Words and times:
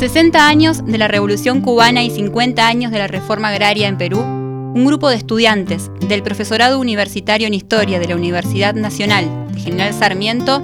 60 0.00 0.48
años 0.48 0.82
de 0.86 0.96
la 0.96 1.08
Revolución 1.08 1.60
cubana 1.60 2.02
y 2.02 2.08
50 2.08 2.66
años 2.66 2.90
de 2.90 2.96
la 2.96 3.06
reforma 3.06 3.48
agraria 3.48 3.86
en 3.86 3.98
Perú, 3.98 4.20
un 4.20 4.86
grupo 4.86 5.10
de 5.10 5.16
estudiantes 5.16 5.90
del 6.00 6.22
Profesorado 6.22 6.78
Universitario 6.78 7.46
en 7.46 7.52
Historia 7.52 8.00
de 8.00 8.08
la 8.08 8.16
Universidad 8.16 8.72
Nacional 8.72 9.28
de 9.52 9.60
General 9.60 9.92
Sarmiento, 9.92 10.62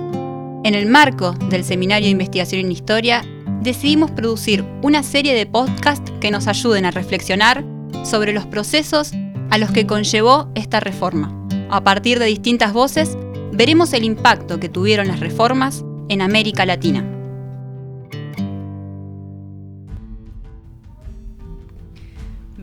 en 0.64 0.74
el 0.74 0.86
marco 0.86 1.32
del 1.50 1.64
Seminario 1.64 2.06
de 2.06 2.12
Investigación 2.12 2.62
en 2.62 2.72
Historia, 2.72 3.26
decidimos 3.60 4.10
producir 4.10 4.64
una 4.80 5.02
serie 5.02 5.34
de 5.34 5.44
podcasts 5.44 6.10
que 6.18 6.30
nos 6.30 6.46
ayuden 6.46 6.86
a 6.86 6.90
reflexionar 6.90 7.62
sobre 8.04 8.32
los 8.32 8.46
procesos 8.46 9.12
a 9.50 9.58
los 9.58 9.70
que 9.70 9.86
conllevó 9.86 10.48
esta 10.54 10.80
reforma. 10.80 11.30
A 11.68 11.84
partir 11.84 12.20
de 12.20 12.24
distintas 12.24 12.72
voces, 12.72 13.18
veremos 13.52 13.92
el 13.92 14.04
impacto 14.04 14.58
que 14.58 14.70
tuvieron 14.70 15.08
las 15.08 15.20
reformas 15.20 15.84
en 16.08 16.22
América 16.22 16.64
Latina. 16.64 17.15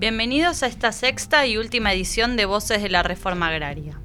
Bienvenidos 0.04 0.64
a 0.64 0.68
esta 0.68 0.92
sexta 0.92 1.46
y 1.46 1.56
última 1.56 1.94
edición 1.94 2.36
de 2.36 2.44
Voces 2.44 2.84
de 2.84 2.90
la 2.90 3.04
Reforma 3.04 3.48
Agraria. 3.48 4.02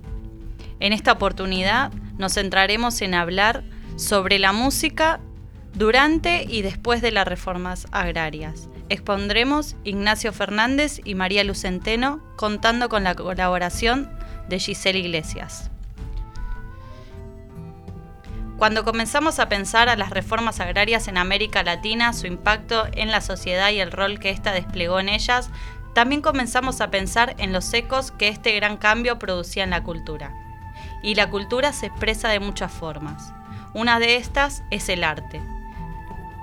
En 0.78 0.92
esta 0.92 1.10
oportunidad 1.10 1.92
nos 2.18 2.34
centraremos 2.34 3.02
en 3.02 3.14
hablar 3.14 3.64
sobre 3.96 4.38
la 4.38 4.52
música 4.52 5.18
durante 5.74 6.44
y 6.44 6.62
después 6.62 7.02
de 7.02 7.10
las 7.10 7.26
reformas 7.26 7.88
agrarias. 7.90 8.68
Expondremos 8.88 9.74
Ignacio 9.82 10.32
Fernández 10.32 11.00
y 11.02 11.16
María 11.16 11.42
Lucenteno 11.42 12.22
contando 12.36 12.88
con 12.88 13.02
la 13.02 13.16
colaboración 13.16 14.08
de 14.48 14.60
Giselle 14.60 15.00
Iglesias. 15.00 15.68
Cuando 18.58 18.84
comenzamos 18.84 19.38
a 19.38 19.48
pensar 19.48 19.88
a 19.88 19.94
las 19.94 20.10
reformas 20.10 20.58
agrarias 20.58 21.06
en 21.06 21.16
América 21.16 21.62
Latina, 21.62 22.12
su 22.12 22.27
impacto 22.27 22.88
en 22.92 23.12
la 23.12 23.20
sociedad 23.20 23.70
y 23.70 23.78
el 23.78 23.92
rol 23.92 24.18
que 24.18 24.30
ésta 24.30 24.50
desplegó 24.50 24.98
en 24.98 25.08
ellas, 25.08 25.48
también 25.94 26.22
comenzamos 26.22 26.81
a 26.81 26.91
pensar 26.91 27.34
en 27.39 27.53
los 27.53 27.72
ecos 27.72 28.11
que 28.12 28.28
este 28.28 28.55
gran 28.55 28.77
cambio 28.77 29.19
producía 29.19 29.64
en 29.64 29.70
la 29.70 29.83
cultura. 29.83 30.33
Y 31.03 31.14
la 31.14 31.30
cultura 31.30 31.72
se 31.72 31.86
expresa 31.86 32.28
de 32.28 32.41
muchas 32.41 32.72
formas. 32.72 33.33
Una 33.75 33.98
de 33.98 34.17
estas 34.17 34.62
es 34.70 34.89
el 34.89 35.05
arte. 35.05 35.41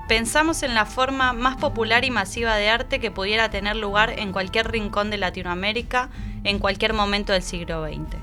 Pensamos 0.08 0.62
en 0.62 0.74
la 0.74 0.86
forma 0.86 1.32
más 1.32 1.56
popular 1.56 2.04
y 2.04 2.10
masiva 2.10 2.54
de 2.56 2.68
arte 2.68 3.00
que 3.00 3.10
pudiera 3.10 3.50
tener 3.50 3.76
lugar 3.76 4.18
en 4.18 4.30
cualquier 4.30 4.70
rincón 4.70 5.10
de 5.10 5.18
Latinoamérica 5.18 6.10
en 6.44 6.60
cualquier 6.60 6.92
momento 6.92 7.32
del 7.32 7.42
siglo 7.42 7.84
XX. 7.84 8.16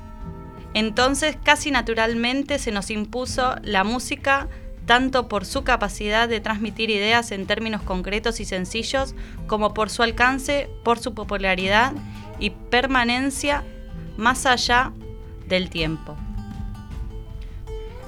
Entonces, 0.72 1.36
casi 1.42 1.70
naturalmente 1.70 2.58
se 2.58 2.72
nos 2.72 2.90
impuso 2.90 3.54
la 3.62 3.84
música 3.84 4.48
tanto 4.86 5.28
por 5.28 5.44
su 5.44 5.64
capacidad 5.64 6.28
de 6.28 6.40
transmitir 6.40 6.90
ideas 6.90 7.30
en 7.32 7.46
términos 7.46 7.82
concretos 7.82 8.40
y 8.40 8.44
sencillos, 8.44 9.14
como 9.46 9.74
por 9.74 9.90
su 9.90 10.02
alcance, 10.02 10.68
por 10.82 10.98
su 10.98 11.14
popularidad 11.14 11.92
y 12.38 12.50
permanencia 12.50 13.64
más 14.16 14.46
allá 14.46 14.92
del 15.46 15.70
tiempo. 15.70 16.16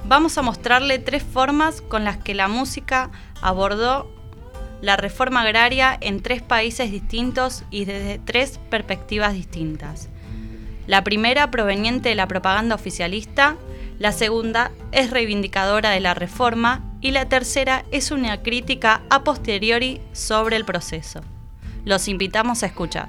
Vamos 0.05 0.37
a 0.37 0.41
mostrarle 0.41 0.99
tres 0.99 1.23
formas 1.23 1.81
con 1.81 2.05
las 2.05 2.17
que 2.17 2.33
la 2.33 2.47
música 2.47 3.11
abordó 3.41 4.09
la 4.81 4.95
reforma 4.95 5.41
agraria 5.41 5.97
en 5.99 6.21
tres 6.21 6.41
países 6.41 6.91
distintos 6.91 7.63
y 7.71 7.85
desde 7.85 8.19
tres 8.19 8.59
perspectivas 8.69 9.33
distintas. 9.33 10.09
La 10.85 11.03
primera 11.03 11.51
proveniente 11.51 12.09
de 12.09 12.15
la 12.15 12.27
propaganda 12.27 12.75
oficialista, 12.75 13.57
la 13.99 14.11
segunda 14.11 14.71
es 14.91 15.09
reivindicadora 15.09 15.89
de 15.89 15.99
la 15.99 16.13
reforma 16.13 16.83
y 17.01 17.11
la 17.11 17.27
tercera 17.27 17.83
es 17.91 18.11
una 18.11 18.43
crítica 18.43 19.01
a 19.09 19.23
posteriori 19.23 20.01
sobre 20.13 20.55
el 20.55 20.65
proceso. 20.65 21.21
Los 21.83 22.07
invitamos 22.07 22.63
a 22.63 22.67
escuchar. 22.67 23.07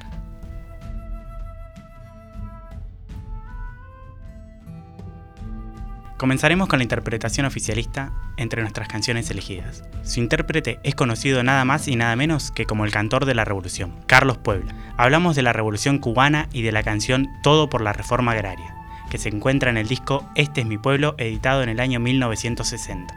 Comenzaremos 6.16 6.66
con 6.68 6.80
la 6.80 6.82
interpretación 6.82 7.46
oficialista 7.46 8.12
entre 8.38 8.62
nuestras 8.62 8.88
canciones 8.88 9.30
elegidas. 9.30 9.84
Su 10.02 10.18
intérprete 10.18 10.80
es 10.82 10.96
conocido 10.96 11.44
nada 11.44 11.64
más 11.64 11.86
y 11.86 11.94
nada 11.94 12.16
menos 12.16 12.50
que 12.50 12.64
como 12.64 12.84
el 12.84 12.90
cantor 12.90 13.24
de 13.24 13.36
la 13.36 13.44
revolución, 13.44 13.94
Carlos 14.06 14.38
Puebla. 14.38 14.74
Hablamos 14.96 15.36
de 15.36 15.42
la 15.42 15.52
revolución 15.52 15.98
cubana 15.98 16.48
y 16.52 16.62
de 16.62 16.72
la 16.72 16.82
canción 16.82 17.28
Todo 17.44 17.68
por 17.68 17.82
la 17.82 17.92
reforma 17.92 18.32
agraria 18.32 18.77
que 19.10 19.18
se 19.18 19.28
encuentra 19.28 19.70
en 19.70 19.76
el 19.76 19.88
disco 19.88 20.28
Este 20.34 20.60
es 20.60 20.66
mi 20.66 20.78
pueblo, 20.78 21.14
editado 21.18 21.62
en 21.62 21.68
el 21.68 21.80
año 21.80 22.00
1960, 22.00 23.14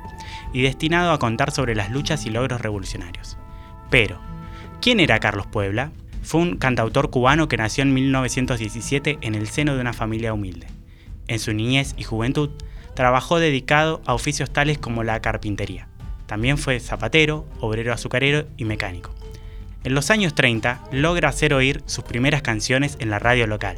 y 0.54 0.62
destinado 0.62 1.12
a 1.12 1.20
contar 1.20 1.52
sobre 1.52 1.76
las 1.76 1.92
luchas 1.92 2.26
y 2.26 2.30
logros 2.30 2.62
revolucionarios. 2.62 3.38
Pero, 3.90 4.20
¿quién 4.82 5.00
era 5.00 5.20
Carlos 5.20 5.48
Puebla? 5.48 5.92
Fue 6.24 6.42
un 6.42 6.58
cantautor 6.58 7.10
cubano 7.10 7.48
que 7.48 7.58
nació 7.58 7.84
en 7.84 7.94
1917 7.94 9.18
en 9.22 9.36
el 9.36 9.48
seno 9.48 9.76
de 9.76 9.82
una 9.82 9.94
familia 9.94 10.34
humilde. 10.34 10.68
En 11.28 11.40
su 11.40 11.54
niñez 11.54 11.94
y 11.98 12.04
juventud, 12.04 12.52
trabajó 12.96 13.40
dedicado 13.40 14.02
a 14.06 14.14
oficios 14.14 14.52
tales 14.52 14.78
como 14.78 15.04
la 15.04 15.22
carpintería. 15.22 15.88
También 16.28 16.58
fue 16.58 16.80
zapatero, 16.80 17.46
obrero 17.60 17.94
azucarero 17.94 18.46
y 18.58 18.66
mecánico. 18.66 19.12
En 19.84 19.96
los 19.96 20.12
años 20.12 20.36
30 20.36 20.84
logra 20.92 21.30
hacer 21.30 21.54
oír 21.54 21.82
sus 21.86 22.04
primeras 22.04 22.42
canciones 22.42 22.98
en 23.00 23.10
la 23.10 23.20
radio 23.20 23.48
local 23.48 23.78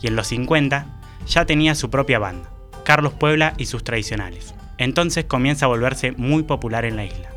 y 0.00 0.06
en 0.06 0.16
los 0.16 0.28
50 0.28 1.01
ya 1.26 1.46
tenía 1.46 1.74
su 1.74 1.90
propia 1.90 2.18
banda, 2.18 2.50
Carlos 2.84 3.12
Puebla 3.12 3.54
y 3.58 3.66
sus 3.66 3.84
tradicionales. 3.84 4.54
Entonces 4.78 5.24
comienza 5.24 5.66
a 5.66 5.68
volverse 5.68 6.12
muy 6.12 6.42
popular 6.42 6.84
en 6.84 6.96
la 6.96 7.04
isla. 7.04 7.30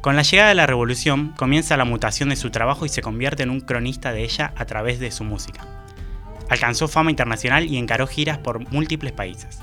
Con 0.00 0.16
la 0.16 0.22
llegada 0.22 0.48
de 0.48 0.54
la 0.56 0.66
revolución 0.66 1.32
comienza 1.36 1.76
la 1.76 1.84
mutación 1.84 2.30
de 2.30 2.36
su 2.36 2.50
trabajo 2.50 2.84
y 2.86 2.88
se 2.88 3.02
convierte 3.02 3.44
en 3.44 3.50
un 3.50 3.60
cronista 3.60 4.12
de 4.12 4.24
ella 4.24 4.52
a 4.56 4.64
través 4.64 4.98
de 4.98 5.12
su 5.12 5.22
música. 5.22 5.64
Alcanzó 6.48 6.88
fama 6.88 7.10
internacional 7.10 7.66
y 7.66 7.76
encaró 7.76 8.06
giras 8.06 8.38
por 8.38 8.68
múltiples 8.72 9.12
países, 9.12 9.60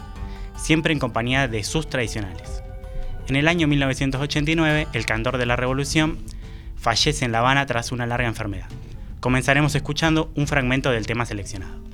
siempre 0.56 0.94
en 0.94 1.00
compañía 1.00 1.48
de 1.48 1.64
sus 1.64 1.90
tradicionales. 1.90 2.64
En 3.28 3.36
el 3.36 3.48
año 3.48 3.68
1989, 3.68 4.88
el 4.94 5.06
cantor 5.06 5.38
de 5.38 5.46
la 5.46 5.56
revolución 5.56 6.20
fallece 6.78 7.26
en 7.26 7.32
La 7.32 7.40
Habana 7.40 7.66
tras 7.66 7.92
una 7.92 8.08
larga 8.08 8.28
enfermedad. 8.28 8.70
Comenzaremos 9.20 9.76
escuchando 9.76 10.32
un 10.36 10.48
fragmento 10.48 10.90
del 10.90 11.06
tema 11.06 11.26
seleccionado. 11.26 11.89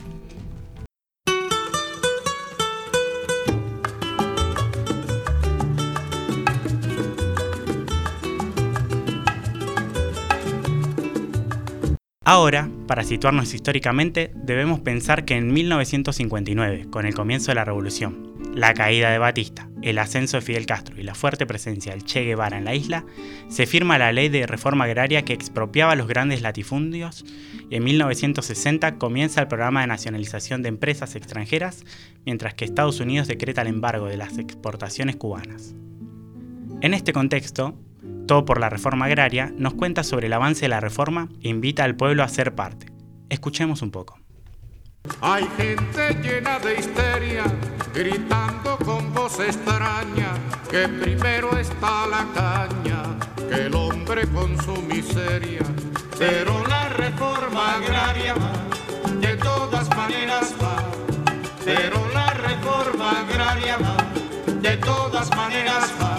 Ahora, 12.28 12.72
para 12.88 13.04
situarnos 13.04 13.54
históricamente, 13.54 14.32
debemos 14.34 14.80
pensar 14.80 15.26
que 15.26 15.36
en 15.36 15.54
1959, 15.54 16.88
con 16.90 17.06
el 17.06 17.14
comienzo 17.14 17.52
de 17.52 17.56
la 17.56 17.66
revolución, 17.66 18.34
la 18.56 18.74
caída 18.74 19.12
de 19.12 19.20
Batista, 19.20 19.70
el 19.84 20.00
ascenso 20.00 20.38
de 20.38 20.42
Fidel 20.42 20.66
Castro 20.66 21.00
y 21.00 21.04
la 21.04 21.14
fuerte 21.14 21.46
presencia 21.46 21.92
del 21.92 22.04
Che 22.04 22.24
Guevara 22.24 22.58
en 22.58 22.66
la 22.66 22.74
isla, 22.74 23.06
se 23.48 23.68
firma 23.68 24.00
la 24.00 24.12
ley 24.12 24.30
de 24.30 24.48
reforma 24.48 24.86
agraria 24.86 25.22
que 25.24 25.34
expropiaba 25.34 25.94
los 25.94 26.08
grandes 26.08 26.42
latifundios 26.42 27.24
y 27.70 27.76
en 27.76 27.84
1960 27.84 28.98
comienza 28.98 29.42
el 29.42 29.48
programa 29.48 29.82
de 29.82 29.88
nacionalización 29.88 30.64
de 30.64 30.70
empresas 30.70 31.16
extranjeras, 31.16 31.86
mientras 32.26 32.56
que 32.56 32.66
Estados 32.66 33.00
Unidos 33.00 33.28
decreta 33.28 33.62
el 33.62 33.68
embargo 33.68 34.08
de 34.08 34.18
las 34.18 34.40
exportaciones 34.40 35.16
cubanas. 35.16 35.76
En 36.82 36.96
este 36.96 37.14
contexto, 37.14 37.78
todo 38.28 38.46
por 38.46 38.60
la 38.60 38.70
reforma 38.70 39.06
agraria, 39.06 39.54
nos 39.58 39.74
cuenta 39.74 40.04
sobre 40.04 40.28
el 40.28 40.34
avance 40.34 40.62
de 40.62 40.70
la 40.70 40.80
reforma 40.80 41.30
e 41.42 41.50
invita 41.50 41.84
al 41.84 41.96
pueblo 41.96 42.24
a 42.24 42.28
ser 42.28 42.56
parte. 42.56 42.88
Escuchemos 43.30 43.82
un 43.82 43.92
poco. 43.92 44.20
Hay 45.22 45.48
gente 45.58 46.18
llena 46.22 46.60
de 46.60 46.80
histeria, 46.80 47.44
gritando 47.94 48.78
con 48.78 49.14
voz 49.14 49.40
extraña, 49.40 50.34
que 50.70 50.88
primero 50.88 51.56
está 51.58 52.08
la 52.08 52.26
caña, 52.34 53.04
que 53.50 53.68
el 53.68 53.76
hombre 53.76 54.28
con 54.28 54.60
su 54.64 54.82
miseria. 54.82 55.62
Pero 56.18 56.66
la 56.68 56.90
reforma 56.90 57.76
agraria 57.76 58.34
va, 58.34 58.52
de 59.20 59.36
todas 59.38 59.88
maneras 59.96 60.56
va, 60.62 60.76
pero 61.64 62.08
la 62.14 62.34
reforma 62.34 63.12
agraria 63.20 63.78
va, 63.78 63.98
de 64.62 64.78
todas 64.78 65.30
maneras 65.36 65.94
va. 66.02 66.15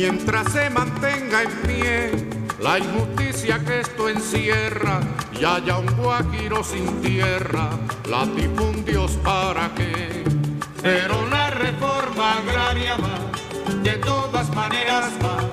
Mientras 0.00 0.50
se 0.50 0.70
mantenga 0.70 1.42
en 1.42 1.50
pie 1.68 2.10
la 2.58 2.78
injusticia 2.78 3.62
que 3.62 3.80
esto 3.80 4.08
encierra 4.08 5.02
y 5.38 5.44
haya 5.44 5.76
un 5.76 5.94
guajiro 5.94 6.64
sin 6.64 7.02
tierra, 7.02 7.68
latifundios 8.08 9.10
para 9.18 9.74
qué. 9.74 10.24
Pero 10.80 11.28
la 11.28 11.50
reforma 11.50 12.38
agraria 12.38 12.96
va, 12.96 13.30
de 13.82 13.92
todas 13.98 14.48
maneras 14.54 15.12
va. 15.22 15.52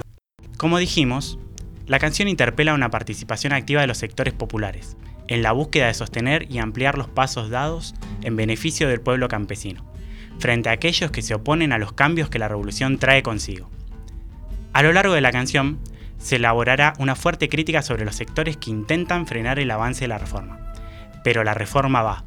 Como 0.56 0.78
dijimos, 0.78 1.38
la 1.86 2.00
canción 2.00 2.30
interpela 2.30 2.74
una 2.74 2.90
participación 2.90 3.52
activa 3.52 3.82
de 3.82 3.88
los 3.88 3.98
sectores 3.98 4.34
populares, 4.34 4.96
en 5.28 5.44
la 5.44 5.52
búsqueda 5.52 5.88
de 5.88 5.94
sostener 5.94 6.50
y 6.50 6.60
ampliar 6.60 6.98
los 6.98 7.10
pasos 7.10 7.50
dados 7.50 7.96
en 8.22 8.38
beneficio 8.38 8.88
del 8.88 9.02
pueblo 9.02 9.28
campesino, 9.28 9.86
frente 10.40 10.70
a 10.70 10.72
aquellos 10.72 11.12
que 11.12 11.22
se 11.22 11.34
oponen 11.34 11.74
a 11.74 11.78
los 11.78 11.92
cambios 11.92 12.30
que 12.30 12.40
la 12.40 12.48
revolución 12.48 12.98
trae 12.98 13.24
consigo. 13.24 13.70
A 14.78 14.84
lo 14.84 14.94
largo 14.94 15.16
de 15.16 15.22
la 15.22 15.32
canción, 15.32 15.80
se 16.20 16.36
elaborará 16.36 16.94
una 17.00 17.16
fuerte 17.16 17.50
crítica 17.50 17.82
sobre 17.82 18.06
los 18.06 18.16
sectores 18.16 18.58
que 18.58 18.70
intentan 18.70 19.26
frenar 19.26 19.58
el 19.58 19.72
avance 19.72 20.02
de 20.02 20.08
la 20.08 20.20
reforma. 20.20 20.60
Pero 21.24 21.44
la 21.44 21.56
reforma 21.56 22.04
va. 22.04 22.26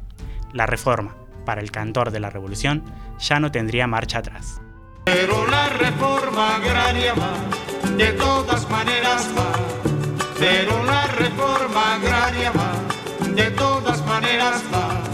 La 0.51 0.65
reforma, 0.65 1.15
para 1.45 1.61
el 1.61 1.71
cantor 1.71 2.11
de 2.11 2.19
la 2.19 2.29
revolución, 2.29 2.83
ya 3.19 3.39
no 3.39 3.53
tendría 3.53 3.87
marcha 3.87 4.17
atrás. 4.17 4.59
Pero 5.05 5.47
la 5.47 5.69
reforma 5.69 6.57
agraria 6.57 7.13
va, 7.13 7.31
de 7.95 8.11
todas 8.11 8.69
maneras 8.69 9.29
va. 9.37 9.53
Pero 10.37 10.83
la 10.83 11.07
reforma 11.07 11.95
agraria 11.95 12.51
va, 12.51 13.33
de 13.33 13.49
todas 13.51 14.05
maneras 14.05 14.61
va. 14.73 15.10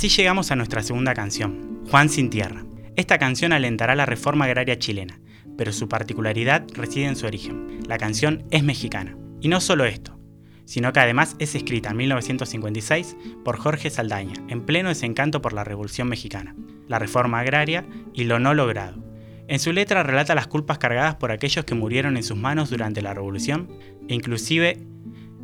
Así 0.00 0.08
llegamos 0.08 0.50
a 0.50 0.56
nuestra 0.56 0.82
segunda 0.82 1.12
canción, 1.12 1.82
Juan 1.90 2.08
sin 2.08 2.30
Tierra. 2.30 2.64
Esta 2.96 3.18
canción 3.18 3.52
alentará 3.52 3.94
la 3.94 4.06
reforma 4.06 4.46
agraria 4.46 4.78
chilena, 4.78 5.20
pero 5.58 5.74
su 5.74 5.90
particularidad 5.90 6.66
reside 6.72 7.04
en 7.04 7.16
su 7.16 7.26
origen. 7.26 7.80
La 7.86 7.98
canción 7.98 8.46
es 8.50 8.64
mexicana. 8.64 9.14
Y 9.42 9.48
no 9.48 9.60
solo 9.60 9.84
esto, 9.84 10.18
sino 10.64 10.94
que 10.94 11.00
además 11.00 11.36
es 11.38 11.54
escrita 11.54 11.90
en 11.90 11.98
1956 11.98 13.14
por 13.44 13.58
Jorge 13.58 13.90
Saldaña, 13.90 14.32
en 14.48 14.64
pleno 14.64 14.88
desencanto 14.88 15.42
por 15.42 15.52
la 15.52 15.64
Revolución 15.64 16.08
Mexicana, 16.08 16.56
la 16.88 16.98
reforma 16.98 17.40
agraria 17.40 17.84
y 18.14 18.24
lo 18.24 18.38
no 18.38 18.54
logrado. 18.54 19.04
En 19.48 19.58
su 19.58 19.70
letra 19.70 20.02
relata 20.02 20.34
las 20.34 20.46
culpas 20.46 20.78
cargadas 20.78 21.16
por 21.16 21.30
aquellos 21.30 21.66
que 21.66 21.74
murieron 21.74 22.16
en 22.16 22.22
sus 22.22 22.38
manos 22.38 22.70
durante 22.70 23.02
la 23.02 23.12
Revolución 23.12 23.68
e 24.08 24.14
inclusive 24.14 24.78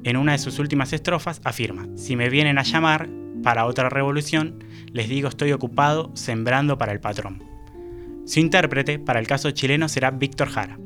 en 0.03 0.17
una 0.17 0.33
de 0.33 0.39
sus 0.39 0.59
últimas 0.59 0.95
estrofas 0.95 1.43
afirma, 1.45 1.89
si 1.95 2.17
me 2.17 2.31
vienen 2.31 2.57
a 2.57 2.63
llamar, 2.63 3.07
para 3.43 3.67
otra 3.67 3.89
revolución, 3.89 4.65
les 4.93 5.09
digo 5.09 5.29
estoy 5.29 5.53
ocupado 5.53 6.11
sembrando 6.15 6.79
para 6.79 6.93
el 6.93 7.01
patrón. 7.01 7.43
Su 8.27 8.41
intérprete 8.41 8.99
para 8.99 9.21
el 9.21 9.27
caso 9.27 9.51
chileno 9.53 9.89
será 9.89 10.11
Víctor 10.11 10.49
Jara, 10.49 10.79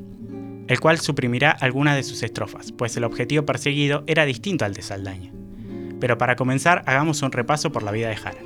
el 0.67 0.79
cual 0.79 0.99
suprimirá 0.99 1.51
algunas 1.51 1.95
de 1.95 2.03
sus 2.03 2.23
estrofas, 2.23 2.71
pues 2.71 2.95
el 2.97 3.03
objetivo 3.03 3.45
perseguido 3.45 4.03
era 4.07 4.25
distinto 4.25 4.63
al 4.63 4.73
de 4.73 4.81
Saldaña. 4.81 5.31
Pero 5.99 6.17
para 6.17 6.35
comenzar, 6.35 6.83
hagamos 6.85 7.21
un 7.21 7.31
repaso 7.31 7.71
por 7.71 7.83
la 7.83 7.91
vida 7.91 8.09
de 8.09 8.15
Jara. 8.15 8.41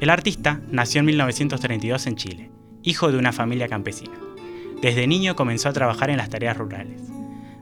El 0.00 0.10
artista 0.10 0.60
nació 0.70 1.00
en 1.00 1.06
1932 1.06 2.06
en 2.06 2.16
Chile, 2.16 2.50
hijo 2.82 3.12
de 3.12 3.18
una 3.18 3.32
familia 3.32 3.68
campesina. 3.68 4.18
Desde 4.80 5.06
niño 5.06 5.36
comenzó 5.36 5.68
a 5.68 5.74
trabajar 5.74 6.08
en 6.08 6.16
las 6.16 6.30
tareas 6.30 6.56
rurales. 6.56 7.02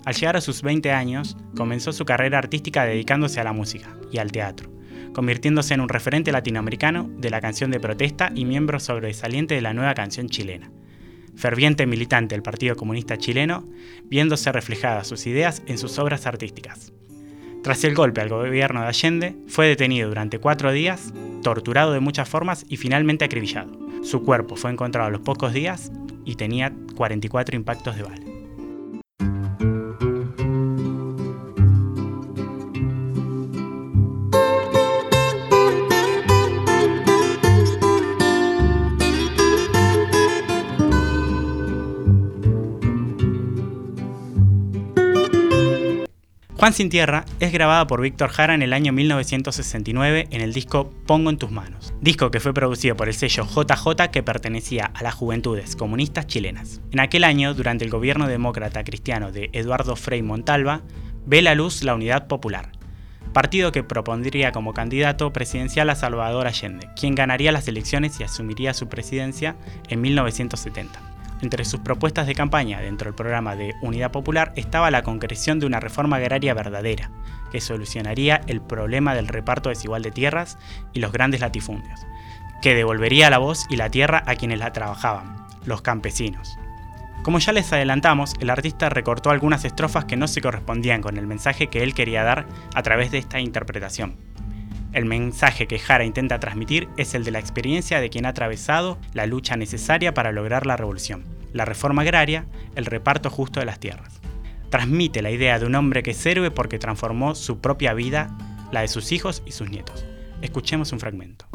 Al 0.04 0.14
llegar 0.14 0.36
a 0.36 0.40
sus 0.40 0.62
20 0.62 0.92
años, 0.92 1.36
comenzó 1.56 1.92
su 1.92 2.04
carrera 2.04 2.38
artística 2.38 2.84
dedicándose 2.84 3.40
a 3.40 3.44
la 3.44 3.52
música 3.52 3.88
y 4.12 4.18
al 4.18 4.30
teatro, 4.30 4.70
convirtiéndose 5.12 5.74
en 5.74 5.80
un 5.80 5.88
referente 5.88 6.32
latinoamericano 6.32 7.08
de 7.18 7.30
la 7.30 7.40
canción 7.40 7.70
de 7.70 7.80
protesta 7.80 8.30
y 8.34 8.44
miembro 8.44 8.80
sobresaliente 8.80 9.54
de 9.54 9.62
la 9.62 9.74
nueva 9.74 9.94
canción 9.94 10.28
chilena. 10.28 10.70
Ferviente 11.36 11.86
militante 11.86 12.34
del 12.34 12.42
Partido 12.42 12.76
Comunista 12.76 13.16
Chileno, 13.16 13.64
viéndose 14.04 14.50
reflejadas 14.50 15.06
sus 15.06 15.26
ideas 15.26 15.62
en 15.66 15.78
sus 15.78 15.98
obras 15.98 16.26
artísticas. 16.26 16.92
Tras 17.62 17.84
el 17.84 17.94
golpe 17.94 18.20
al 18.20 18.28
gobierno 18.28 18.80
de 18.80 18.86
Allende, 18.86 19.36
fue 19.46 19.66
detenido 19.66 20.08
durante 20.08 20.38
cuatro 20.38 20.72
días, 20.72 21.12
torturado 21.42 21.92
de 21.92 22.00
muchas 22.00 22.28
formas 22.28 22.64
y 22.68 22.76
finalmente 22.76 23.24
acribillado. 23.24 23.70
Su 24.02 24.22
cuerpo 24.22 24.56
fue 24.56 24.70
encontrado 24.70 25.08
a 25.08 25.10
los 25.10 25.20
pocos 25.20 25.52
días 25.52 25.92
y 26.24 26.36
tenía 26.36 26.72
44 26.94 27.56
impactos 27.56 27.96
de 27.96 28.02
bala. 28.02 28.27
Juan 46.58 46.72
sin 46.72 46.88
Tierra 46.88 47.24
es 47.38 47.52
grabada 47.52 47.86
por 47.86 48.00
Víctor 48.00 48.30
Jara 48.30 48.52
en 48.52 48.62
el 48.62 48.72
año 48.72 48.92
1969 48.92 50.26
en 50.32 50.40
el 50.40 50.52
disco 50.52 50.92
Pongo 51.06 51.30
en 51.30 51.38
tus 51.38 51.52
manos, 51.52 51.94
disco 52.00 52.32
que 52.32 52.40
fue 52.40 52.52
producido 52.52 52.96
por 52.96 53.06
el 53.06 53.14
sello 53.14 53.44
JJ 53.44 54.10
que 54.10 54.24
pertenecía 54.24 54.86
a 54.86 55.04
las 55.04 55.14
Juventudes 55.14 55.76
Comunistas 55.76 56.26
Chilenas. 56.26 56.80
En 56.90 56.98
aquel 56.98 57.22
año, 57.22 57.54
durante 57.54 57.84
el 57.84 57.92
gobierno 57.92 58.26
demócrata 58.26 58.82
cristiano 58.82 59.30
de 59.30 59.50
Eduardo 59.52 59.94
Frei 59.94 60.20
Montalva, 60.22 60.82
ve 61.26 61.42
la 61.42 61.54
luz 61.54 61.84
la 61.84 61.94
Unidad 61.94 62.26
Popular, 62.26 62.72
partido 63.32 63.70
que 63.70 63.84
propondría 63.84 64.50
como 64.50 64.74
candidato 64.74 65.32
presidencial 65.32 65.88
a 65.90 65.94
Salvador 65.94 66.48
Allende, 66.48 66.88
quien 66.96 67.14
ganaría 67.14 67.52
las 67.52 67.68
elecciones 67.68 68.18
y 68.18 68.24
asumiría 68.24 68.74
su 68.74 68.88
presidencia 68.88 69.54
en 69.88 70.00
1970. 70.00 71.17
Entre 71.40 71.64
sus 71.64 71.80
propuestas 71.80 72.26
de 72.26 72.34
campaña 72.34 72.80
dentro 72.80 73.06
del 73.06 73.14
programa 73.14 73.54
de 73.54 73.74
Unidad 73.80 74.10
Popular 74.10 74.52
estaba 74.56 74.90
la 74.90 75.02
concreción 75.02 75.60
de 75.60 75.66
una 75.66 75.78
reforma 75.78 76.16
agraria 76.16 76.52
verdadera, 76.52 77.10
que 77.52 77.60
solucionaría 77.60 78.40
el 78.46 78.60
problema 78.60 79.14
del 79.14 79.28
reparto 79.28 79.68
desigual 79.68 80.02
de 80.02 80.10
tierras 80.10 80.58
y 80.92 81.00
los 81.00 81.12
grandes 81.12 81.40
latifundios, 81.40 82.06
que 82.60 82.74
devolvería 82.74 83.30
la 83.30 83.38
voz 83.38 83.66
y 83.70 83.76
la 83.76 83.90
tierra 83.90 84.22
a 84.26 84.34
quienes 84.34 84.58
la 84.58 84.72
trabajaban, 84.72 85.46
los 85.64 85.80
campesinos. 85.80 86.58
Como 87.22 87.38
ya 87.38 87.52
les 87.52 87.72
adelantamos, 87.72 88.34
el 88.40 88.50
artista 88.50 88.88
recortó 88.88 89.30
algunas 89.30 89.64
estrofas 89.64 90.06
que 90.06 90.16
no 90.16 90.28
se 90.28 90.40
correspondían 90.40 91.02
con 91.02 91.18
el 91.18 91.26
mensaje 91.26 91.68
que 91.68 91.82
él 91.82 91.94
quería 91.94 92.24
dar 92.24 92.46
a 92.74 92.82
través 92.82 93.10
de 93.10 93.18
esta 93.18 93.38
interpretación. 93.38 94.16
El 94.92 95.04
mensaje 95.04 95.66
que 95.66 95.78
Jara 95.78 96.04
intenta 96.04 96.40
transmitir 96.40 96.88
es 96.96 97.14
el 97.14 97.24
de 97.24 97.30
la 97.30 97.38
experiencia 97.38 98.00
de 98.00 98.08
quien 98.08 98.24
ha 98.26 98.30
atravesado 98.30 98.98
la 99.12 99.26
lucha 99.26 99.56
necesaria 99.56 100.14
para 100.14 100.32
lograr 100.32 100.66
la 100.66 100.76
revolución, 100.76 101.24
la 101.52 101.66
reforma 101.66 102.02
agraria, 102.02 102.46
el 102.74 102.86
reparto 102.86 103.28
justo 103.28 103.60
de 103.60 103.66
las 103.66 103.80
tierras. 103.80 104.20
Transmite 104.70 105.22
la 105.22 105.30
idea 105.30 105.58
de 105.58 105.66
un 105.66 105.74
hombre 105.74 106.02
que 106.02 106.14
sirve 106.14 106.50
porque 106.50 106.78
transformó 106.78 107.34
su 107.34 107.60
propia 107.60 107.92
vida, 107.94 108.30
la 108.72 108.80
de 108.80 108.88
sus 108.88 109.12
hijos 109.12 109.42
y 109.44 109.52
sus 109.52 109.68
nietos. 109.70 110.06
Escuchemos 110.40 110.92
un 110.92 111.00
fragmento. 111.00 111.46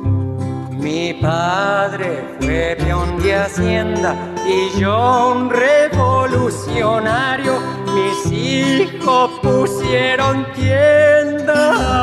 Mi 0.72 1.14
padre 1.14 2.24
fue 2.40 2.76
peón 2.78 3.22
de 3.22 3.36
hacienda 3.36 4.16
y 4.46 4.70
yo 4.80 5.34
un 5.36 5.50
revolucionario. 5.50 7.60
Mis 7.94 8.32
hijos 8.32 9.32
pusieron 9.42 10.46
tienda. 10.54 12.03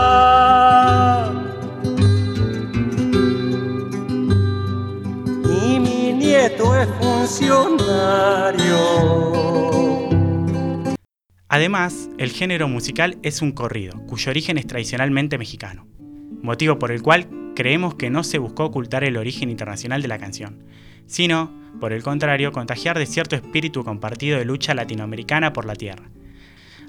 Además, 11.61 12.09
el 12.17 12.31
género 12.31 12.69
musical 12.69 13.19
es 13.23 13.43
un 13.43 13.53
corrido, 13.53 14.01
cuyo 14.07 14.31
origen 14.31 14.57
es 14.57 14.67
tradicionalmente 14.67 15.37
mexicano, 15.37 15.87
motivo 16.41 16.79
por 16.79 16.91
el 16.91 17.03
cual 17.03 17.29
creemos 17.55 17.97
que 17.97 18.09
no 18.09 18.25
se 18.25 18.39
buscó 18.39 18.65
ocultar 18.65 19.05
el 19.05 19.19
origen 19.19 19.51
internacional 19.51 20.01
de 20.01 20.09
la 20.09 20.17
canción, 20.17 20.65
sino, 21.05 21.53
por 21.79 21.93
el 21.93 22.03
contrario, 22.03 22.51
contagiar 22.51 22.99
de 22.99 23.05
cierto 23.05 23.37
espíritu 23.37 23.85
compartido 23.85 24.39
de 24.39 24.47
lucha 24.47 24.73
latinoamericana 24.73 25.53
por 25.53 25.67
la 25.67 25.75
tierra, 25.75 26.09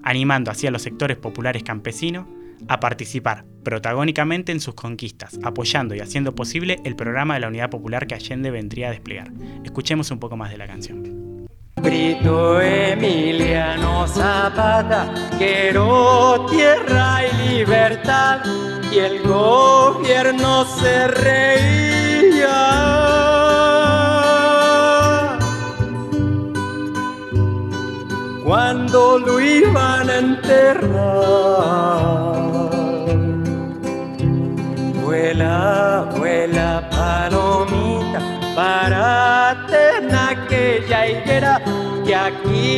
animando 0.04 0.52
así 0.52 0.68
a 0.68 0.72
los 0.72 0.84
sectores 0.84 1.18
populares 1.18 1.64
campesinos 1.64 2.26
a 2.70 2.80
participar 2.80 3.44
protagónicamente 3.66 4.54
en 4.54 4.62
sus 4.62 4.76
conquistas, 4.76 5.38
apoyando 5.44 5.96
y 5.96 6.00
haciendo 6.00 6.34
posible 6.34 6.78
el 6.86 6.96
programa 6.96 7.34
de 7.34 7.42
la 7.42 7.50
Unidad 7.50 7.70
Popular 7.70 8.08
que 8.08 8.16
Allende 8.16 8.52
vendría 8.52 8.88
a 8.88 8.92
desplegar. 8.92 9.34
Escuchemos 9.66 10.12
un 10.12 10.20
poco 10.20 10.38
más 10.38 10.50
de 10.50 10.58
la 10.58 10.68
canción. 10.68 11.11
Brito 11.92 12.62
Emiliano 12.62 14.08
Zapata, 14.08 15.14
quiero 15.38 16.46
tierra 16.50 17.20
y 17.28 17.50
libertad, 17.50 18.40
y 18.90 19.00
el 19.00 19.22
gobierno 19.24 20.64
se 20.64 21.08
reía. 21.10 22.60
Cuando 28.46 29.20
lo 29.20 29.42
iban 29.42 30.10
a 30.10 30.18
enterrar, 30.18 31.81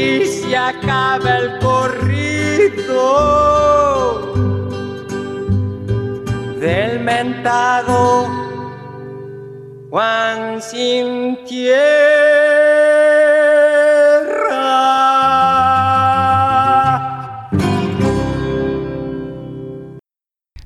aquí 0.03 0.25
se 0.25 0.55
acaba 0.57 1.37
el 1.37 1.59
corrido 1.59 3.03
del 6.59 6.99
mentado 6.99 8.27
Juan 9.89 10.61
sin 10.61 11.37
tierra. 11.45 11.69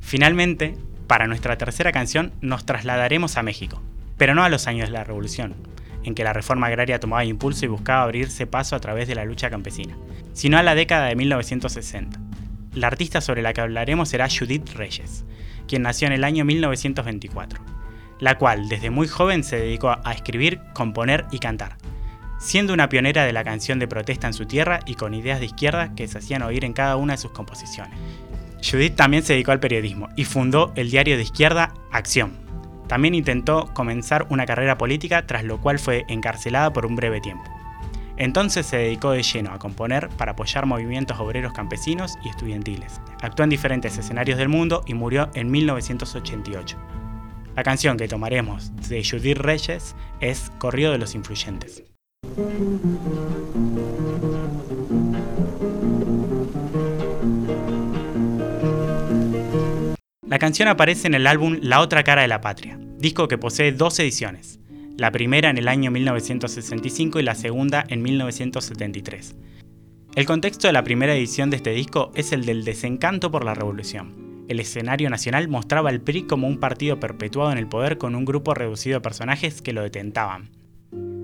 Finalmente, 0.01 0.77
para 1.05 1.27
nuestra 1.27 1.57
tercera 1.57 1.91
canción 1.91 2.31
nos 2.41 2.65
trasladaremos 2.65 3.37
a 3.37 3.43
México, 3.43 3.81
pero 4.17 4.33
no 4.33 4.43
a 4.43 4.49
los 4.49 4.67
años 4.67 4.87
de 4.87 4.93
la 4.93 5.03
Revolución, 5.03 5.55
en 6.07 6.15
que 6.15 6.23
la 6.23 6.31
reforma 6.31 6.67
agraria 6.67 7.01
tomaba 7.01 7.25
impulso 7.25 7.65
y 7.65 7.67
buscaba 7.67 8.03
abrirse 8.03 8.47
paso 8.47 8.77
a 8.77 8.79
través 8.79 9.09
de 9.09 9.15
la 9.15 9.25
lucha 9.25 9.49
campesina, 9.49 9.97
sino 10.31 10.57
a 10.57 10.63
la 10.63 10.73
década 10.73 11.07
de 11.07 11.17
1960. 11.17 12.17
La 12.73 12.87
artista 12.87 13.19
sobre 13.19 13.41
la 13.41 13.51
que 13.51 13.59
hablaremos 13.59 14.07
será 14.07 14.29
Judith 14.29 14.69
Reyes, 14.69 15.25
quien 15.67 15.81
nació 15.81 16.07
en 16.07 16.13
el 16.13 16.23
año 16.23 16.45
1924, 16.45 17.59
la 18.21 18.37
cual 18.37 18.69
desde 18.69 18.89
muy 18.89 19.09
joven 19.09 19.43
se 19.43 19.57
dedicó 19.57 19.97
a 20.01 20.13
escribir, 20.13 20.61
componer 20.73 21.25
y 21.29 21.39
cantar, 21.39 21.75
siendo 22.39 22.71
una 22.71 22.87
pionera 22.87 23.25
de 23.25 23.33
la 23.33 23.43
canción 23.43 23.77
de 23.77 23.89
protesta 23.89 24.27
en 24.27 24.33
su 24.33 24.45
tierra 24.45 24.79
y 24.85 24.95
con 24.95 25.13
ideas 25.13 25.41
de 25.41 25.47
izquierda 25.47 25.93
que 25.93 26.07
se 26.07 26.19
hacían 26.19 26.41
oír 26.41 26.63
en 26.63 26.71
cada 26.71 26.95
una 26.95 27.15
de 27.15 27.21
sus 27.21 27.31
composiciones. 27.31 27.99
Judith 28.63 28.95
también 28.95 29.23
se 29.23 29.33
dedicó 29.33 29.51
al 29.51 29.59
periodismo 29.59 30.07
y 30.15 30.23
fundó 30.23 30.71
el 30.77 30.89
diario 30.89 31.17
de 31.17 31.23
izquierda 31.23 31.73
Acción, 31.91 32.46
también 32.87 33.15
intentó 33.15 33.73
comenzar 33.73 34.27
una 34.29 34.45
carrera 34.45 34.77
política, 34.77 35.25
tras 35.25 35.43
lo 35.43 35.59
cual 35.59 35.79
fue 35.79 36.05
encarcelada 36.07 36.71
por 36.73 36.85
un 36.85 36.95
breve 36.95 37.21
tiempo. 37.21 37.43
Entonces 38.17 38.65
se 38.65 38.77
dedicó 38.77 39.11
de 39.11 39.21
lleno 39.21 39.51
a 39.51 39.59
componer 39.59 40.09
para 40.09 40.31
apoyar 40.31 40.65
movimientos 40.65 41.19
obreros 41.19 41.53
campesinos 41.53 42.17
y 42.23 42.29
estudiantiles. 42.29 42.99
Actuó 43.21 43.43
en 43.43 43.51
diferentes 43.51 43.97
escenarios 43.97 44.37
del 44.37 44.49
mundo 44.49 44.83
y 44.87 44.95
murió 44.95 45.29
en 45.35 45.51
1988. 45.51 46.77
La 47.55 47.63
canción 47.63 47.97
que 47.97 48.07
tomaremos 48.07 48.75
de 48.87 49.03
Judith 49.03 49.37
Reyes 49.37 49.95
es 50.19 50.51
Corrido 50.57 50.91
de 50.91 50.97
los 50.97 51.15
Influyentes. 51.15 51.83
La 60.37 60.39
canción 60.39 60.67
aparece 60.67 61.07
en 61.07 61.15
el 61.15 61.25
álbum 61.25 61.57
La 61.63 61.81
otra 61.81 62.03
cara 62.03 62.21
de 62.21 62.27
la 62.27 62.41
patria, 62.41 62.77
disco 62.99 63.27
que 63.27 63.39
posee 63.39 63.71
dos 63.71 63.97
ediciones, 63.97 64.59
la 64.95 65.11
primera 65.11 65.49
en 65.49 65.57
el 65.57 65.67
año 65.67 65.89
1965 65.89 67.19
y 67.19 67.23
la 67.23 67.33
segunda 67.33 67.83
en 67.87 68.03
1973. 68.03 69.35
El 70.15 70.25
contexto 70.27 70.67
de 70.67 70.73
la 70.73 70.83
primera 70.83 71.15
edición 71.15 71.49
de 71.49 71.57
este 71.57 71.71
disco 71.71 72.11
es 72.13 72.33
el 72.33 72.45
del 72.45 72.65
desencanto 72.65 73.31
por 73.31 73.43
la 73.43 73.55
revolución. 73.55 74.45
El 74.47 74.59
escenario 74.59 75.09
nacional 75.09 75.47
mostraba 75.47 75.89
al 75.89 76.01
PRI 76.01 76.27
como 76.27 76.45
un 76.45 76.59
partido 76.59 76.99
perpetuado 76.99 77.51
en 77.51 77.57
el 77.57 77.67
poder 77.67 77.97
con 77.97 78.13
un 78.13 78.23
grupo 78.23 78.53
reducido 78.53 78.97
de 78.97 79.01
personajes 79.01 79.63
que 79.63 79.73
lo 79.73 79.81
detentaban. 79.81 80.51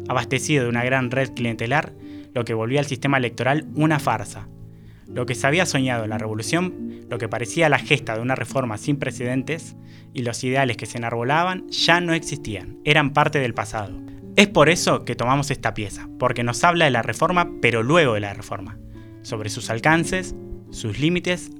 Abastecido 0.08 0.64
de 0.64 0.70
una 0.70 0.84
gran 0.84 1.12
red 1.12 1.36
clientelar, 1.36 1.94
lo 2.34 2.46
que 2.46 2.56
volvía 2.56 2.80
al 2.80 2.88
sistema 2.88 3.18
electoral 3.18 3.68
una 3.76 4.00
farsa, 4.00 4.48
lo 5.08 5.26
que 5.26 5.36
se 5.36 5.48
había 5.48 5.66
soñado 5.66 6.04
en 6.04 6.10
la 6.10 6.18
revolución, 6.18 7.06
lo 7.10 7.18
que 7.18 7.30
parecía 7.30 7.70
la 7.70 7.80
gesta 7.80 8.16
de 8.16 8.22
una 8.22 8.36
reforma 8.36 8.78
sin 8.78 8.98
precedentes 8.98 9.76
y 10.14 10.24
los 10.24 10.44
ideales 10.44 10.78
que 10.78 10.86
se 10.86 10.98
enarbolaban 10.98 11.68
ya 11.70 12.02
no 12.02 12.14
existían, 12.14 12.80
eran 12.84 13.14
parte 13.14 13.40
del 13.40 13.54
pasado. 13.54 14.02
Es 14.36 14.48
por 14.48 14.70
eso 14.70 15.06
que 15.06 15.16
tomamos 15.16 15.52
esta 15.52 15.74
pieza, 15.74 16.10
porque 16.18 16.44
nos 16.44 16.64
habla 16.64 16.86
de 16.86 16.92
la 16.92 17.04
reforma 17.04 17.52
pero 17.62 17.84
luego 17.84 18.16
de 18.16 18.22
la 18.22 18.34
reforma, 18.34 18.80
sobre 19.22 19.50
sus 19.50 19.70
alcances, 19.70 20.36
sus 20.72 21.00
límites, 21.00 21.52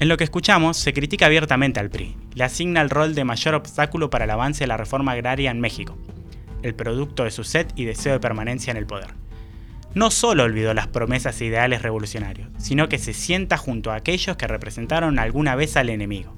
En 0.00 0.08
lo 0.08 0.16
que 0.16 0.24
escuchamos, 0.24 0.78
se 0.78 0.94
critica 0.94 1.26
abiertamente 1.26 1.78
al 1.78 1.90
PRI, 1.90 2.16
le 2.32 2.44
asigna 2.44 2.80
el 2.80 2.88
rol 2.88 3.14
de 3.14 3.24
mayor 3.24 3.54
obstáculo 3.54 4.08
para 4.08 4.24
el 4.24 4.30
avance 4.30 4.60
de 4.60 4.68
la 4.68 4.78
reforma 4.78 5.12
agraria 5.12 5.50
en 5.50 5.60
México, 5.60 5.98
el 6.62 6.74
producto 6.74 7.24
de 7.24 7.30
su 7.30 7.44
sed 7.44 7.66
y 7.76 7.84
deseo 7.84 8.14
de 8.14 8.18
permanencia 8.18 8.70
en 8.70 8.78
el 8.78 8.86
poder. 8.86 9.12
No 9.92 10.10
solo 10.10 10.44
olvidó 10.44 10.72
las 10.72 10.86
promesas 10.86 11.38
e 11.42 11.44
ideales 11.44 11.82
revolucionarios, 11.82 12.48
sino 12.56 12.88
que 12.88 12.96
se 12.96 13.12
sienta 13.12 13.58
junto 13.58 13.92
a 13.92 13.96
aquellos 13.96 14.38
que 14.38 14.46
representaron 14.46 15.18
alguna 15.18 15.54
vez 15.54 15.76
al 15.76 15.90
enemigo. 15.90 16.34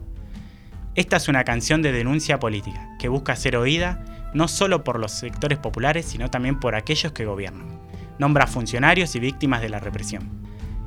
Esta 0.96 1.18
es 1.18 1.28
una 1.28 1.44
canción 1.44 1.82
de 1.82 1.92
denuncia 1.92 2.40
política, 2.40 2.96
que 2.98 3.08
busca 3.08 3.36
ser 3.36 3.56
oída 3.56 4.04
no 4.34 4.48
solo 4.48 4.82
por 4.82 4.98
los 4.98 5.12
sectores 5.12 5.58
populares, 5.58 6.04
sino 6.04 6.32
también 6.32 6.58
por 6.58 6.74
aquellos 6.74 7.12
que 7.12 7.26
gobiernan. 7.26 7.78
Nombra 8.18 8.48
funcionarios 8.48 9.14
y 9.14 9.20
víctimas 9.20 9.62
de 9.62 9.68
la 9.68 9.78
represión, 9.78 10.28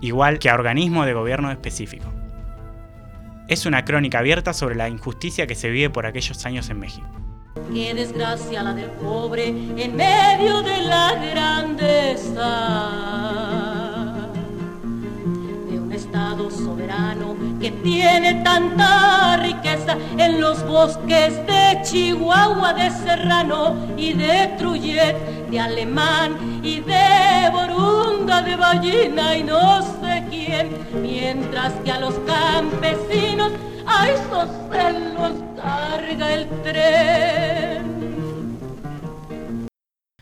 igual 0.02 0.40
que 0.40 0.50
a 0.50 0.56
organismos 0.56 1.06
de 1.06 1.14
gobierno 1.14 1.52
específico 1.52 2.12
es 3.48 3.66
una 3.66 3.86
crónica 3.86 4.20
abierta 4.20 4.54
sobre 4.54 4.76
la 4.76 4.90
injusticia 4.90 5.48
que 5.48 5.56
se 5.56 5.70
vive 5.70 5.90
por 5.90 6.06
aquellos 6.06 6.46
años 6.46 6.70
en 6.70 6.80
México. 6.80 7.08
Qué 7.74 7.94
desgracia 7.94 8.64
la 8.64 8.74
del 8.74 8.90
pobre 8.92 9.48
en 9.48 9.96
medio 9.96 10.62
de 10.62 10.82
la 10.84 11.14
grandeza 11.16 12.52
de 15.70 15.80
un 15.80 15.92
Estado 15.92 16.52
soberano 16.52 17.36
que 17.60 17.72
tiene 17.72 18.44
tanta 18.44 19.38
riqueza 19.38 19.98
en 20.18 20.42
los 20.42 20.66
bosques 20.68 21.36
de 21.48 21.82
Chihuahua, 21.84 22.74
de 22.74 22.92
Serrano 22.92 23.76
y 23.98 24.14
de 24.14 24.54
Truyet, 24.58 25.16
de 25.50 25.60
Alemán 25.60 26.62
y 26.64 26.82
de 26.82 27.50
Borunda, 27.52 28.42
de 28.42 28.56
Ballina 28.56 29.36
y 29.36 29.44
no 29.44 29.82
quién, 30.36 30.70
mientras 31.02 31.74
que 31.84 31.92
a 31.92 32.00
los 32.00 32.16
campesinos 32.20 33.52
a 33.88 34.10
esos 34.10 34.50
se 34.72 35.00
los 35.14 35.62
carga 35.62 36.34
el 36.34 36.50
tren. 36.64 37.96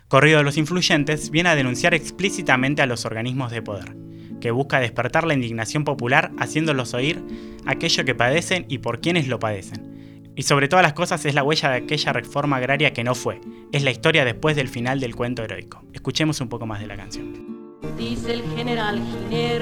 Corrido 0.07 0.37
de 0.37 0.43
los 0.43 0.57
Influyentes 0.57 1.31
viene 1.31 1.49
a 1.49 1.55
denunciar 1.55 1.93
explícitamente 1.93 2.81
a 2.81 2.85
los 2.85 3.05
organismos 3.05 3.51
de 3.51 3.63
poder, 3.63 3.95
que 4.39 4.51
busca 4.51 4.79
despertar 4.79 5.25
la 5.25 5.33
indignación 5.33 5.85
popular 5.85 6.31
haciéndolos 6.37 6.93
oír 6.93 7.23
aquello 7.65 8.05
que 8.05 8.13
padecen 8.13 8.65
y 8.69 8.77
por 8.77 9.01
quienes 9.01 9.27
lo 9.27 9.39
padecen. 9.39 10.31
Y 10.35 10.43
sobre 10.43 10.67
todas 10.67 10.83
las 10.83 10.93
cosas 10.93 11.25
es 11.25 11.35
la 11.35 11.43
huella 11.43 11.69
de 11.69 11.77
aquella 11.77 12.13
reforma 12.13 12.57
agraria 12.57 12.93
que 12.93 13.03
no 13.03 13.15
fue, 13.15 13.39
es 13.71 13.83
la 13.83 13.91
historia 13.91 14.25
después 14.25 14.55
del 14.55 14.67
final 14.67 14.99
del 14.99 15.15
cuento 15.15 15.43
heroico. 15.43 15.83
Escuchemos 15.93 16.41
un 16.41 16.49
poco 16.49 16.65
más 16.65 16.79
de 16.79 16.87
la 16.87 16.97
canción. 16.97 17.79
Dice 17.97 18.33
el 18.33 18.43
general 18.55 19.01
Giner 19.29 19.61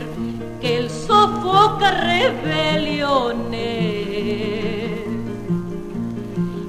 que 0.62 0.78
él 0.78 0.90
sofoca 0.90 1.92
rebeliones 1.92 3.62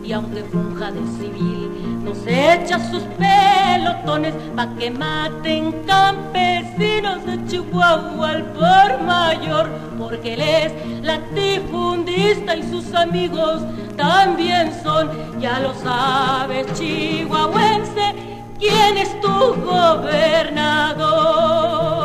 y 0.02 0.12
aunque 0.12 0.42
funja 0.44 0.90
de 0.90 1.00
civil 1.18 1.70
nos 2.02 2.26
echa 2.26 2.78
sus 2.90 3.02
pelotones 3.18 4.34
pa' 4.56 4.74
que 4.76 4.90
maten 4.90 5.72
campesinos 5.86 7.24
de 7.26 7.44
Chihuahua 7.46 8.30
al 8.30 8.42
por 8.52 9.02
mayor, 9.04 9.68
porque 9.98 10.34
él 10.34 10.40
es 10.40 10.72
latifundista 11.02 12.56
y 12.56 12.62
sus 12.64 12.92
amigos 12.94 13.62
también 13.96 14.72
son, 14.82 15.10
ya 15.40 15.60
lo 15.60 15.72
sabes, 15.74 16.66
chihuahuense, 16.74 18.14
quién 18.58 18.96
es 18.96 19.20
tu 19.20 19.54
gobernador. 19.64 22.01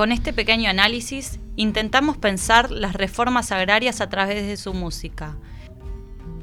Con 0.00 0.12
este 0.12 0.32
pequeño 0.32 0.70
análisis 0.70 1.40
intentamos 1.56 2.16
pensar 2.16 2.70
las 2.70 2.94
reformas 2.94 3.52
agrarias 3.52 4.00
a 4.00 4.08
través 4.08 4.46
de 4.46 4.56
su 4.56 4.72
música. 4.72 5.36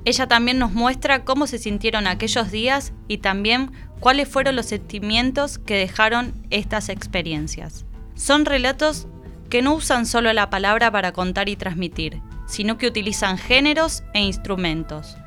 Ella 0.05 0.27
también 0.27 0.59
nos 0.59 0.73
muestra 0.73 1.25
cómo 1.25 1.47
se 1.47 1.57
sintieron 1.57 2.05
aquellos 2.05 2.51
días 2.51 2.93
y 3.07 3.17
también 3.17 3.71
cuáles 3.99 4.29
fueron 4.29 4.55
los 4.55 4.67
sentimientos 4.67 5.57
que 5.57 5.73
dejaron 5.73 6.35
estas 6.51 6.89
experiencias. 6.89 7.87
Son 8.13 8.45
relatos 8.45 9.07
que 9.49 9.63
no 9.63 9.73
usan 9.73 10.05
solo 10.05 10.31
la 10.33 10.51
palabra 10.51 10.91
para 10.91 11.11
contar 11.11 11.49
y 11.49 11.55
transmitir, 11.55 12.21
sino 12.45 12.77
que 12.77 12.85
utilizan 12.85 13.39
géneros 13.39 14.03
e 14.13 14.21
instrumentos. 14.21 15.17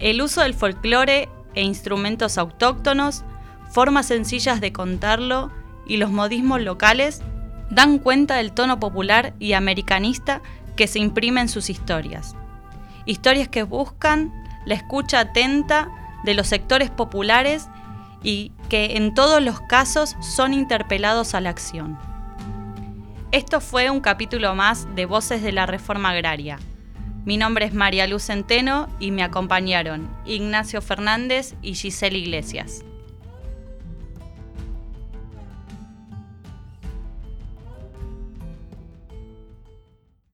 El 0.00 0.20
uso 0.20 0.40
del 0.40 0.54
folclore 0.54 1.28
e 1.54 1.62
instrumentos 1.62 2.38
autóctonos, 2.38 3.22
formas 3.70 4.06
sencillas 4.06 4.60
de 4.60 4.72
contarlo 4.72 5.52
y 5.86 5.98
los 5.98 6.10
modismos 6.10 6.60
locales 6.60 7.22
dan 7.70 7.98
cuenta 7.98 8.36
del 8.36 8.52
tono 8.52 8.78
popular 8.80 9.34
y 9.38 9.52
americanista 9.54 10.42
que 10.76 10.86
se 10.86 10.98
imprime 10.98 11.40
en 11.40 11.48
sus 11.48 11.70
historias. 11.70 12.36
Historias 13.06 13.48
que 13.48 13.62
buscan 13.62 14.32
la 14.66 14.74
escucha 14.74 15.20
atenta 15.20 15.88
de 16.24 16.34
los 16.34 16.48
sectores 16.48 16.90
populares 16.90 17.68
y 18.22 18.52
que 18.68 18.96
en 18.96 19.14
todos 19.14 19.42
los 19.42 19.60
casos 19.60 20.16
son 20.20 20.52
interpelados 20.54 21.34
a 21.34 21.40
la 21.40 21.50
acción. 21.50 21.98
Esto 23.32 23.60
fue 23.60 23.90
un 23.90 24.00
capítulo 24.00 24.54
más 24.54 24.94
de 24.94 25.06
Voces 25.06 25.42
de 25.42 25.52
la 25.52 25.66
Reforma 25.66 26.10
Agraria. 26.10 26.58
Mi 27.24 27.36
nombre 27.36 27.64
es 27.64 27.74
María 27.74 28.06
Luz 28.06 28.24
Centeno 28.24 28.88
y 29.00 29.10
me 29.10 29.22
acompañaron 29.22 30.08
Ignacio 30.24 30.80
Fernández 30.80 31.54
y 31.60 31.74
Giselle 31.74 32.18
Iglesias. 32.18 32.84